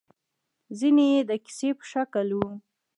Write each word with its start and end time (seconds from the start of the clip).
ځينې 0.77 1.05
يې 1.13 1.21
د 1.29 1.31
کيسې 1.45 1.69
په 1.77 1.85
شکل 1.91 2.27
وو. 2.37 2.49